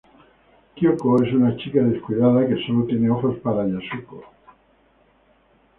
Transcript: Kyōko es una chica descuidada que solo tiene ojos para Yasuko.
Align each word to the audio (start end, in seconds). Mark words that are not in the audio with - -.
Kyōko 0.77 1.23
es 1.27 1.31
una 1.31 1.55
chica 1.57 1.83
descuidada 1.83 2.47
que 2.47 2.65
solo 2.65 2.87
tiene 2.87 3.11
ojos 3.11 3.37
para 3.37 3.67
Yasuko. 3.67 4.23